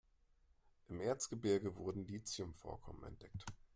[0.89, 3.45] Im Erzgebirge wurden Lithium-Vorkommen entdeckt.